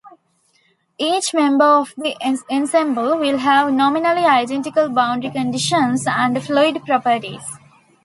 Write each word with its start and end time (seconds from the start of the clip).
Each 0.97 1.31
member 1.31 1.63
of 1.63 1.93
the 1.95 2.15
ensemble 2.49 3.17
will 3.19 3.37
have 3.37 3.71
nominally 3.71 4.25
identical 4.25 4.89
boundary 4.89 5.29
conditions 5.29 6.07
and 6.07 6.41
fluid 6.43 6.83
properties. 6.87 7.59